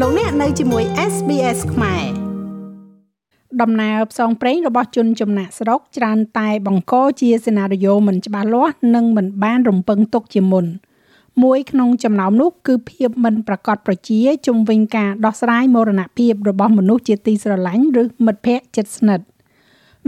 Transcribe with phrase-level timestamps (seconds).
[0.00, 2.04] លោកអ្នកនៅជាមួយ SBS ខ្មែរ
[3.62, 10.66] ដំណើរផ្សងព្រេងរបស់ជនចំណាក់ស្រុកច្រើនតែបង្កជាសេណារីយ៉ូមិនច្បាស់លាស់និងមិនបានរំពឹងទុកជាមុន
[11.42, 19.26] មួយក្នុងចំណោមនោះគឺភាពមិនប្រកបប្រជាជំវិញការដោះស្រាយមរណភាពរបស់មនុស្សជាទីស្រឡាញ់ឬមិត្តភ័ក្តិជិតស្និទ្ធ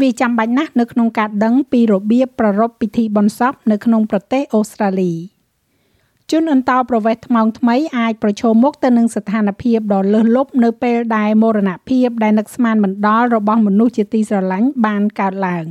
[0.01, 5.13] វាចាំបាច់ណាស់នៅក្នុងការដឹងពីរបៀបប្រារព្ធពិធីបុណ្យសពនៅក្នុងប្រទេសអូស្ត្រាលី។
[6.33, 15.65] ជនអន្តោប្រវេសន៍ថ្មោងថ្មីអាចប្រឈមមុខទៅនឹងស្ថានភាពដ៏លើសលប់នៅពេលដែលមរណភាពដែលនឹកស្មានមិនដល់របស់មនុស្សជាទីស្រឡាញ់បានកើតឡើង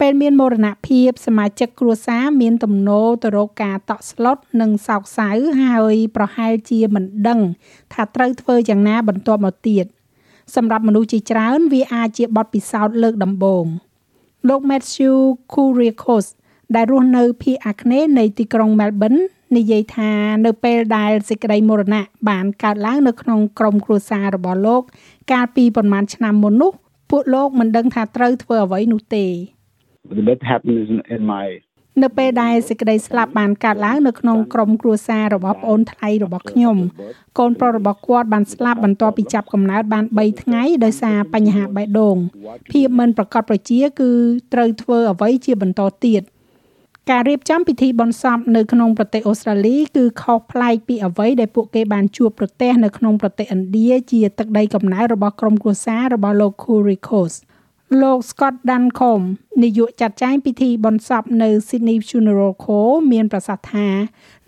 [0.00, 5.30] ពេលមានមរណភាពសមាជិកគ្រួសារមានទំនោរទៅរកការតក់ស្លុតនិងសោកសៅ
[5.62, 7.40] ហើយប្រហែលជាមិនដឹង
[7.92, 9.84] ថាត្រូវធ្វើយ៉ាងណាបន្ទាប់មកទៀត
[10.54, 13.66] សម្រាប់មនុស្សជាច្រើន វាអាចជាបទពិសោធន៍លើកដំបូង
[14.48, 15.16] លោក Matthew
[15.52, 16.26] Kuriakos
[16.74, 19.22] ដែលរស់នៅភូមិអាគ្នេយ៍នៃទីក្រុង Melbourne
[19.56, 20.12] និយាយថា
[20.46, 24.82] នៅពេលដែលសេចក្តីមរណៈបានកើតឡើងនៅក្នុងក្រុមគ្រួសាររបស់លោក
[25.32, 26.72] កាលពីប្រមាណឆ្នាំមុននោះ
[27.10, 29.26] ពួកលោកមិនដឹងថាត្រូវធ្វើអ្វីនោះទេ
[30.16, 30.80] The death happened
[31.14, 31.46] in my
[32.02, 36.76] នៅពេលដែលសេចក្តីស្លាប់បានកើតឡើងនៅក្នុងក្រុមគ្រួសាររបស់ប្អូនថ្លៃរបស់ខ្ញុំ
[37.38, 42.16] កូនប្រុសរបស់គាត់បានស្លាប់បន្ទាប់ពីចាប់កំណើតបាន3ថ្ងៃដោយសារបញ្ហាបេះដូង
[42.72, 44.10] ភាពមិនប្រកបប្រជាគឺ
[44.52, 46.22] ត្រូវធ្វើអ្វីជាបន្តទៀត
[47.10, 57.34] ការរៀបចំពិធីបុណ្យសពនៅក្នុងប្រទេសអូស្ត្រាលីគឺខុសប្លែកពីអ្វីដែលពួកគេបានជួបប្រទះនៅក្នុងប្រទេសឥណ្ឌាជាទឹកដីកំណើតរបស់ក្រុមគ្រួសាររបស់លោក Kurikos
[58.02, 59.28] លោក Scott Duncombe
[59.62, 62.78] នាយកចាត់ចែងពិធីបុណ្យសពនៅ Sydney Funeral Co
[63.12, 63.88] មានប្រសាសន៍ថា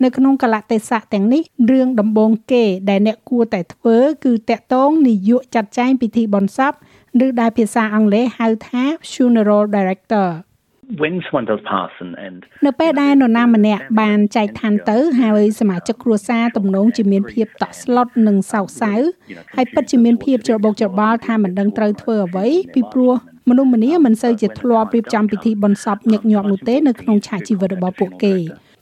[0.03, 1.41] នៅក្នុងកលៈទេសៈទាំងនេះ
[1.71, 6.73] រឿងដំបូងគេដែលអ្នកគួរតែធ្វើគឺតាក់ទងនាយកចាត់ចែងពិធីបុណ្យសព
[7.25, 10.29] ឬដែលភាសាអង់គ្លេសហៅថា Funeral Director
[11.01, 18.93] when someone does pass and and នៅពេលដែលនរណាម្នាក់បានចែកឋានទៅហើយសមាជិកគ្រួសារទំនងជាមានភាពតក់ស្លុតនិងសោកសៅ
[19.55, 23.13] ហើយពិតជាមានភាពច្របូកច្របល់ថាមិនដឹងត្រូវធ្វើអ្វីពីព្រោះ
[23.49, 28.35] មនុស្សម្នាមិនសូវជាធ្លាប់រៀបចំពិធីបុណ្យសពញឹកញាប់នោះទេនៅក្នុងឆាកជីវិតរបស់ពួកគេ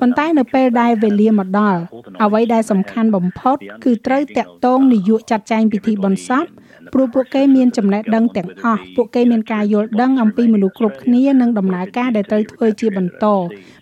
[0.05, 1.81] ប៉ុន្តែនៅពេលដែលវេលាមកដល់
[2.23, 6.45] អ្វីដែលសំខាន់បំផុត គឺត្រូវតាក់ទងនាយកចាត់ចែងពិធីបុណ្យសព
[6.93, 13.25] ព្រោះពួកគេមានចំណេះដឹងទាំងអស់ពួកគេមានការយល់ដឹងអំពីមនុស្សគ្រប់គ្នានិងដំណើរការដែលត្រូវធ្វើជាបន្ត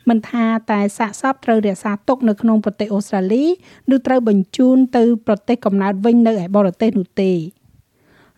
[0.09, 3.45] មិនថាតែសាកសពត្រូវរក្សាទុកនៅក្នុងប្រទេសអូស្ត្រាលី
[3.95, 7.31] ឬត្រូវបញ្ជូនទៅប្រទេសកំណើតវិញនៅឯបរទេសនោះទេ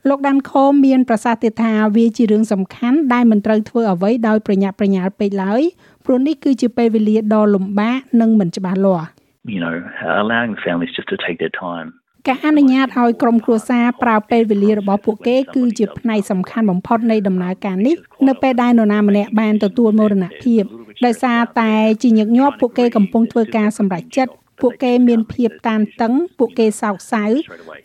[0.10, 5.62] លោកដាន់ខមមានប្រសាសន៍ទៀតថាវាជារឿងសំខាន់ដែលមិនត្រូវធ្វើអ្វីដោយប្រញាប់ប្រញាល់ពេកឡើយ
[6.06, 9.08] ព្រោះនេះគឺជាពេលវេលាដ៏លំបាកនិងមិនច្បាស់លាស់
[9.54, 9.76] you know
[10.22, 11.88] allowing the families just to take their time
[12.28, 17.96] ការអនុញ្ញាតឲ្យក្រុមគ្រួសារប្រើពេលវេលារបស់ពួកគេគឺជាផ្នែកសំខាន់បំផុតនៃដំណើរការនេះ
[18.28, 20.64] នៅពេលដែលនរណាម្នាក់បានទទួលមរណភាព
[21.06, 27.24] ដោយសារតែជាញឹកញាប់ពួកគេកំពុងធ្វើការសម្រេចចិត្ត ពួកគេមានភាពតានតឹង ពួកគេសោកសៅ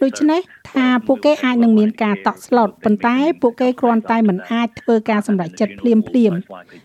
[0.03, 6.33] ដូច្នេះថាពួកគេអាចនឹងមានការតក់ស្លុតប៉ុន្តែពួកគេគ្រាន់តែមិនអាចធ្វើការសម្រេចចិត្តភ្លាមភ្លាម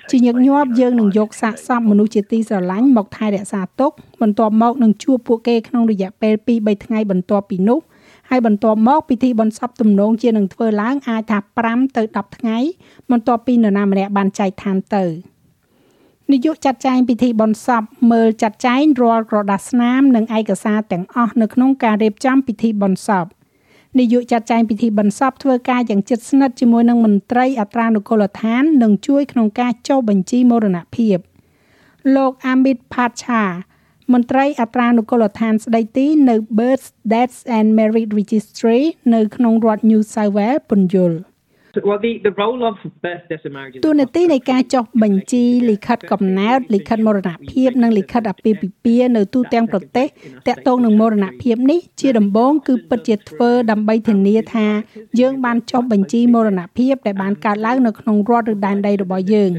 [0.09, 3.91] ជាញឹកញាប់យើងនឹងយកសាកសពមនុស្សជាទីស្រឡាញ់មកថែរក្សាទុក
[4.21, 7.79] បន្ទាប់មកនឹងជួបពួកគេក្នុងរយៈពេល2 3ថ្ងៃបន្ទាប់ពីនោះ
[8.29, 12.57] ហើយបន្ទាប់មកពិធីបុណ្យសពទំនងជានឹងធ្វើឡើងអាចថា5ទៅ10ថ្ងៃ
[13.11, 15.05] បន្ទាប់ពីនរណាម្នាក់បានចែកឋានទៅ។
[16.31, 23.25] នាយកចាត់ចែងពិធីបុណ្យសពមើលចាត់ចែងរាល់ក្រដាសស្នាមនិងឯកសារទាំងអស់នៅក្នុងការរៀបចំពិធីបុណ្យសព
[23.99, 31.17] នាយកចាត់ចែងពិធីបុណ្យសពធ្វើការយ៉ាងជិតស្និទ្ធជាមួយនឹងមន្ត្រីអត្រានុកូលដ្ឋាននិងជួយក្នុងការចុះបញ្ជីមរណភាព
[32.15, 33.43] លោក Amit Pacha
[34.13, 38.81] មន្ត្រីអត្រានុកូលដ្ឋានស្ដីទីនៅ Births Deaths and Marriage Registry
[39.13, 41.17] នៅក្នុងរដ្ឋ New South Wales ពន្យល់
[41.87, 50.07] well the the role of birth death and marriage តួនាទីនៃការចុះបញ្ជីលិខិតកំណើតលិខិតមរណភាពនិងលិខិតអាពាហ៍ពិពាហ៍នៅទូទាំងប្រទេស
[50.47, 54.67] តាក់ទងនឹងមរណភាពនេះជាដំបូងគឺពិតជាធ្វើដើម្បីធានាថា
[55.19, 59.51] យើងបានចុះបញ្ជីមរណភាពដែលបានកើតឡើងនៅក្នុងរដ្ឋឬដែនដីរបស់យើង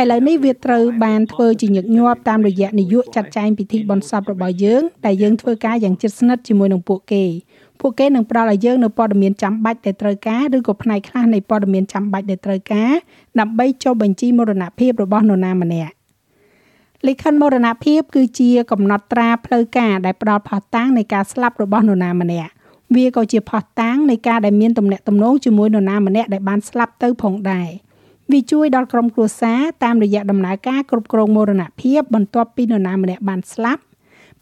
[0.00, 7.24] ឥឡូវនេះវាត្រូវបានធ្វើជាញឹកញាប់តាមរយៈនាយកចាត់ចែងពិធីបុណ្យសពរបស់យើងដែលយើងធ្វើការយ៉ាងជិតស្និទ្ធជាមួយនឹងពួកគេ
[7.84, 12.92] ពួកគេនឹងផ្ដល់ឲ្យយើងនូវព័ត៌មានចាំបាច់ដែលត្រូវការឬក៏ផ្នែកខ្លះនៃព័ត៌មានចាំបាច់ដែលត្រូវការ
[13.40, 15.92] ដើម្បីចុះបញ្ជីមរណភាពរបស់នរណាម្នាក់
[17.06, 22.50] លិខិតមរណភាពគឺជាកំណត់ត្រាផ្លូវការដែលផ្ដល់ផុសតាងនៃការស្លាប់របស់នរណាម្នាក់
[22.94, 27.68] វាក៏ជាផុសតាងនៃការដែលមានទំនាក់ទំនងជាមួយនរណាម្នាក់ដែលបានស្លាប់ទៅផងដែរ
[28.32, 33.82] វាជួយដល់ក្រុមគ្រួសារតាមរយៈដំណើរការគ្រប់គ្រងមរណភាពបន្ទាប់ពីនរណាម្នាក់បានស្លាប់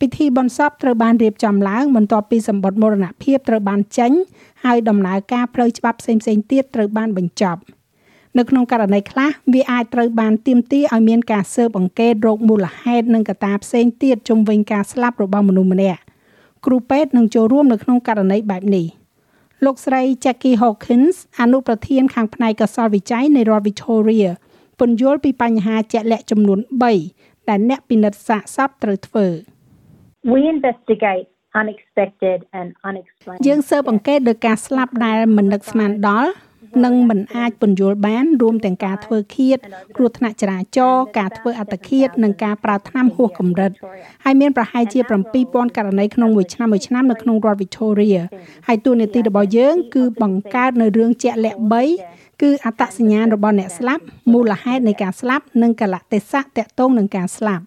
[0.01, 4.13] ពិធីបុណ្យសពត្រូវបានរៀបចំឡើងបន្ទាប់ពីសម្បត្តិមរណភាពត្រូវបានចេញ
[4.65, 7.61] ហើយដំណើរការផ្លូវច្បាប់ផ្សេងៗទៀតត្រូវបានបញ្ចប់
[8.39, 16.01] នៅក្នុងករណីខ្លះវាអាចត្រូវបានទាមទារឲ្យមានការស៊ើបអង្កេតរោគមូលហេតុនិងកត្តាផ្សេងទៀតជុំវិញការស្លាប់របស់មនុស្សម្នាក់
[16.67, 18.87] គ្រូពេទ្យនឹងចូលរួមនៅក្នុងករណីបែបនេះ
[19.65, 24.29] លោកស្រី Jackie Hawkins អនុប្រធានខាងផ្នែកកសលវិច័យនៃរដ្ឋ Victoria
[24.79, 26.59] ពន្យល់ពីបញ្ហាជាក់លាក់ចំនួន
[27.05, 29.29] 3ដែលអ្នកពិនិត្យសាកសពត្រូវធ្វើ
[30.23, 31.29] We investigate
[31.61, 36.31] unexpected and unexplained យើងស៊ើបអង្កេតលើការស្លាប់ដែលមិននឹកស្មានដល់
[36.85, 39.59] និងមិនអាចពន្យល់បានរួមទាំងការធ្វើឃាត
[39.97, 43.71] គ្រោះថ្នាក់ចរាចរណ៍ការធ្វើអត្តឃាតនិងការប្រើថ្នាំហួសកម្រិត
[44.25, 45.01] ហើយមានប្រហែលជា
[45.39, 48.21] 7000ករណីក្នុងមួយឆ្នាំមួយឆ្នាំនៅក្នុងរដ្ឋ Victoria
[48.67, 51.61] ហើយទូនាទីរបស់យើង គឺបង្កើតនៅរឿងជាក់លាក់
[52.01, 54.03] 3គឺអត្តសញ្ញាណរបស់អ្នកស្លាប់
[54.33, 57.65] មូលហេតុនៃការស្លាប់និងកលៈទេសៈតកតងនឹងការស្លាប់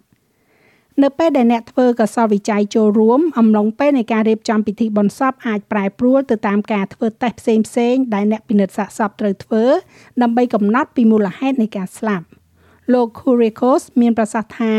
[1.02, 9.64] នៅពេលដែលអ្នកធ្វើកសលវិច័យចូលរួមអំឡុងពេលនៃការរៀបចំពិធីបុណ្យសពអាចប្រែប្រួលទៅតាមការធ្វើតេស្តផ្សេងផ្សេងដែលអ្នកពិនិត្យសាកសពត្រូវធ្វើ
[10.22, 12.26] ដើម្បីកំណត់ពីមូលហេតុនៃការស្លាប់
[12.94, 14.74] លោក Kurikos មានប្រសាសន៍ថា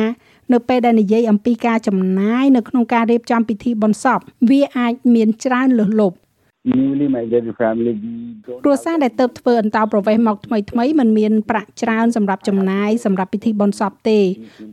[0.53, 4.19] នៅពេលដែលនិយាយអំពីការចំណាយនៅក្នុងការរៀបចំពិធីបុណ្យសព
[4.51, 6.17] វាអាចមានច្រើនលើសលប់
[6.65, 8.13] newly migrated family we
[8.47, 14.21] don't គ្រួសារដែលទៅធ្វើអន្តោប្រវេសន៍មកថ្មីថ្មីមិនមានប្រាក់ច្រើនសម្រាប់ចំណាយសម្រាប់ពិធីបុណ្យសពទេ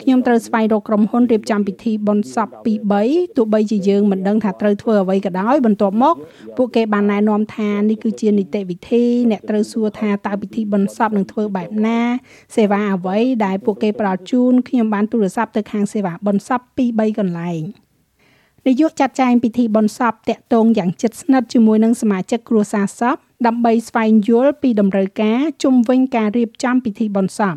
[0.01, 2.73] ខ្ញុំត្រូវស្វែងរកក្រុមហ៊ុនរៀបចំពិធីបុណ្យសពពី
[3.05, 6.15] 3ទោះបីជាយើងមិនដឹងថាត្រូវធ្វើអ្វីក៏ដោយបន្ទាប់មក
[6.57, 11.99] ពួកគេបានណែនាំថានេះគឺជានីតិវិធីអ្នកត្រូវសួរថាតើពិធីបុណ្យសពនឹងធ្វើបែបណា
[12.55, 17.63] សេវាអ្វីដែលពួកគេផ្ដល់ជូនខ្ញុំបានទូរស័ព្ទទៅខាងសេវាបុណ្យសពពី3កន្លែង
[18.67, 23.15] នាយកចាត់ចែងពិធីបុណ្យសពតាក់ទងយ៉ាងជិតស្និទ្ធជាមួយនឹងសមាជិកគ្រួសារសព
[23.47, 27.55] ដើម្បីស្វែងយល់ពីតម្រូវការជុំវិញការរៀបចំពិធីបុណ្យសព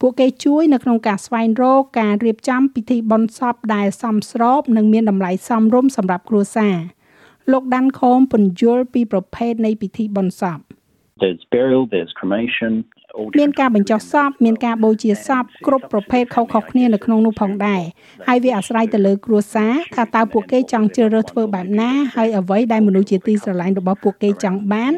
[0.00, 6.76] ពួកគេជួយនៅក្នុងការស្វែងរកការរៀបចំពិធីបុណ្យសពដែលសមស្របនិងមានតម្លៃសមរម្យសម្រាប់គ្រួសារ
[7.52, 10.58] លោកដាន់ខមពន្យល់ពីប្រភេទនៃពិធីបុណ្យសព
[11.22, 17.82] There's burial, there's cremation, all មាន different ការបញ្ចុះសពមានការបូជាសពគ្រប់ប្រភេទខុសៗគ្នានៅក្នុងនោះផងដែរ
[18.26, 24.92] ហើយវាអាស្រ័យទៅលើគ្រួសារថាតើពួកគេចង់ជ្រើសរើសធ្វើបែបណាហើយអ្វីដែលមនុស្សជាទីស្រឡាញ់របស់ពួកគេចង់បាន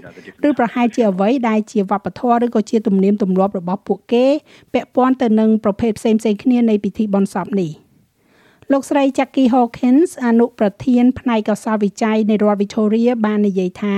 [0.48, 4.26] ឬប្រហែលជាអ្វីដែលជាវប្បធម៌ឬក៏ជាទំនៀមទម្លាប់របស់ពួកគេ
[4.74, 7.70] ពាក់ព័ន្ធទៅនឹងប្រភេទផ្សេងៗគ្នានៃពិធីបុណ្យសពនេះ
[8.72, 13.96] លោកស្រី Jackie Hawkins អនុប្រធានផ្នែកកសលវិច័យនៃរដ្ឋ Victoria បាននិយាយថា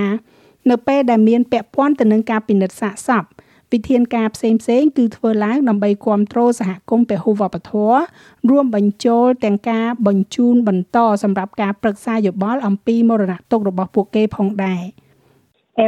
[0.70, 3.25] នៅពេលដែលមានពាក់ព័ន្ធទៅនឹងការពិនិត្យសាកសព
[3.73, 7.99] វិធានការផ្សេងផ្សេងៗគឺធ្វើឡើងដើម្បីគ្រប់គ្រងសហគមន៍ពហុវប្បធម៌
[8.50, 14.82] រួមបញ្ចូលទាំងការបញ្ជូនបន្តសម្រាប់ការប្រឹក្សាយោបល់អំពីមរណទុក្ខរបស់ពួកគេផងដែរ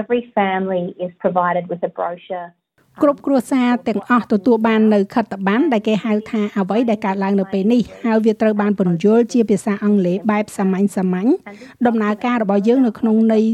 [0.00, 2.49] every family is provided with a brochure
[3.03, 11.29] គ្រប់គ្រួសារទាំងអស់ទទួលបាននៅខិត្តប័ណ្ណដែលគេហៅថាអ្វីដែលកើតឡើងនៅពេលនេះហើយវាត្រូវបានពន្យល់ជាភាសាអង់គ្លេសបែបសាមញ្ញសាមញ្ញ
[11.87, 13.44] ដំណើរការរបស់យើងនៅក្នុងន័យ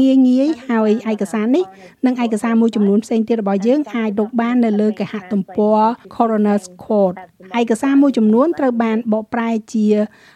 [0.00, 1.64] ងាយងាយហើយឯកសារនេះ
[2.06, 5.80] និងឯកសារមួយចំនួនផ្សេងទៀតរបស់យើងអាចរកបាននៅលើគេហទំព័រ
[6.14, 7.14] Coroner's Court
[7.60, 9.86] ឯកសារមួយចំនួនត្រូវបានបកប្រែជា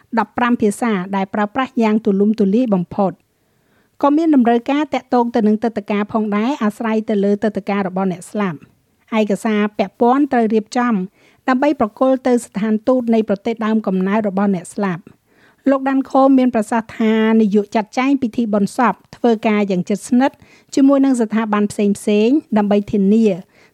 [0.07, 3.11] 15ភាសាដែលប្រើប្រាស់យ៉ាងទូលំទូលាយបំផុត
[4.01, 8.57] ក៏មានតម្រូវការតាក់ទងទៅនឹងទឹកតការផងដែរអាស្រ័យទៅលើទឹកតការរបស់អ្នកស្លាប់
[9.19, 10.93] ឯកសារពាក់ព័ន្ធត្រូវរៀបចំ
[11.47, 15.03] ដើម្បីប្រគល់ទៅស្ថានទូតនៃប្រទេសដើមកំណើតរបស់អ្នកស្លាប់
[15.69, 20.35] លោកដាន់ខូមមានប្រសាសន៍ថានាយកចាត់ចែងពិធីបុណ្យសពធ្វើការយ៉ាងជិតស្និទ្ធ
[20.75, 23.25] ជាមួយនឹងស្ថាប័នផ្សេងផ្សេងៗដើម្បីធានា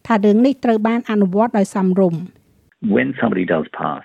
[0.07, 2.21] ថារឿងនេះត្រូវបានអនុវត្តដោយសមរម្យ
[2.95, 4.03] when somebody does pass.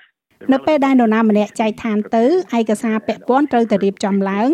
[0.52, 2.24] នៅពេលដែលនរណាម្នាក់ចែកឋានទៅ
[2.58, 4.48] ឯកសារពាក់ព័ន្ធត្រូវតែរៀបចំឡើង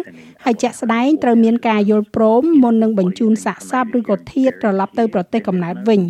[0.44, 6.00] ហើយជាក់ស្ដែងត្រូវមានការយល់ព្រមមុននឹងបញ្ជូនសាកសពឬក៏ធាតុត្រឡប់ទៅប្រទេសកំណើតវិញ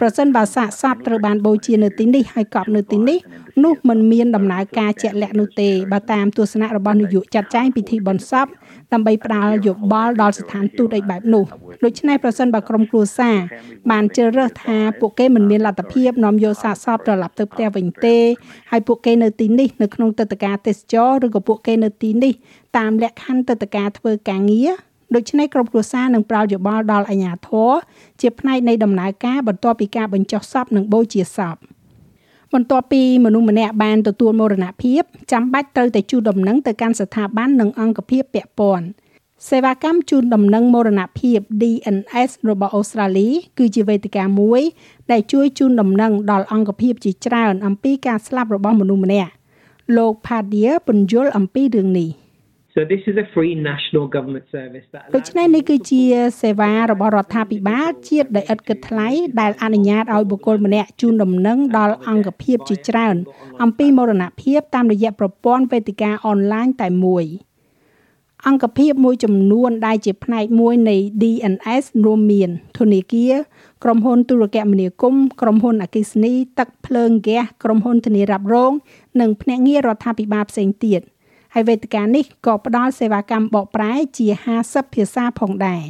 [0.00, 3.18] ប្រសិនបើសាកសពត្រូវបានបូជានៅទីនេះហើយកប់នៅទីនេះ
[3.64, 8.46] នោះមិនមានដំណើរការជាក់លាក់នោះទេបើតាមទស្សនៈរបស់នាយកចាត់ចែងពិធីបុណ្យសព
[8.92, 11.44] ដើម្បីផ្ដល់យោបល់ដល់ស្ថានទូតអីបែបនោះ
[11.84, 13.38] ដូច្នេះប្រសិនបើក្រុមគ្រួសារ
[13.90, 18.16] បានជ្រើសរើសថាពួកគេមិនមានលទ្ធភាពនាំយកសាកសពត្រឡប់ទៅផ្ទះវិញទេ
[18.70, 22.32] ហើយពួកគេនៅទីនេះនៅក្នុងទឹកតការទេសចរឬក៏ពួកគេនៅទីនេះ
[22.78, 24.70] តាមលក្ខខណ្ឌទឹកតការធ្វើការងារ
[25.14, 27.72] ដូច្នេះក្រុមគ្រួសារនឹងប្រោលយោបល់ដល់អាជ្ញាធរ
[28.20, 31.56] ជាផ្នែកនៃដំណើរការបន្ទាប់ពីការបញ្ចុះសពនិងបូជាសព
[32.54, 38.86] បន្ទាប់ពីមនុស្សម្នាក់បានទទួលមរណភាពចាំបាច់ត្រូវតែជូនដំណឹងទៅកាន់ស្ថាប័ននិងអង្គភាពពាក់ព័ន្ធ
[39.48, 44.62] សេវាកម្មជូនដំណឹងមរណភាព DNS របស់អូស្ត្រាលី គឺជាវេទិកាមួយ
[45.10, 49.32] ដែលជួយជូនដំណឹងដល់អង្គភាពជាច្រើនអំពីការស្លាប់របស់មនុស្សម្នាក់
[49.96, 52.10] លោក Padia ពន្យល់អំពីរឿងនេះ
[52.76, 56.02] So this is a free national government service that ដូច្នេះនេះគឺជា
[56.42, 59.08] សេវារបស់រដ្ឋាភិបាលជាតិដែលឥតគិតថ្លៃ
[59.40, 63.16] ដែលអនុញ្ញាតឲ្យបុគ្គលម្នាក់ជូនដំណឹងដល់អង្គភាពជាច្រើន
[63.62, 67.26] អំពីមរណភាពតាមរយៈប្រព័ន្ធវេទិកាអនឡាញតែមួយ
[68.46, 73.34] អង្គភាពមួយចំនួនដែលជាផ្នែកមួយនៃ DNS រួមមានធនាគារ
[73.84, 78.72] ក្រុមហ៊ុនទូរគមនាគមន៍ក្រុមហ៊ុនអគ្គិសនីទឹកភ្លើងហ្គាសក្រុមហ៊ុនធានារ៉ាប់រង
[79.20, 81.00] និងភ្នាក់ងាររដ្ឋាភិបាលផ្សេងទៀត
[81.58, 84.26] ហើយវេទិកានេះក៏ផ្ដល់សេវាកម្មបកប្រែជា
[84.60, 85.84] 50ភាសាផងដែរ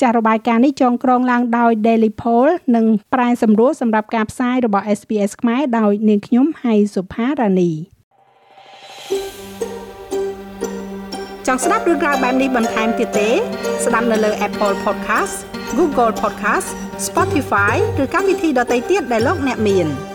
[0.00, 7.72] ចាស់របាយការណ៍នេះចងក្រងឡើងដោយ Daily Poll និងប្រែសម្រួលសម្រាប់ការផ្សាយរបស់ SBS ខ្មែរដោយនាងខ្ញុំហៃសុផារ៉ានី
[11.46, 13.30] ចង់ស្ដាប់រឿងក្រៅបែបនេះបន្ថែមទៀតទេ
[13.84, 15.34] ស្ដាប់នៅលើ Apple Podcast
[15.78, 16.68] Google Podcast
[17.06, 19.88] Spotify ឬកម្មវិធីដទៃទៀតដែលលោកអ្នកមាន។